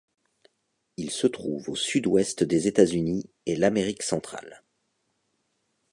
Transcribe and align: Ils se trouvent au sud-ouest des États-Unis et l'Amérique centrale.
Ils 0.97 1.11
se 1.11 1.27
trouvent 1.27 1.69
au 1.69 1.75
sud-ouest 1.75 2.43
des 2.43 2.67
États-Unis 2.67 3.29
et 3.45 3.55
l'Amérique 3.55 4.01
centrale. 4.01 4.63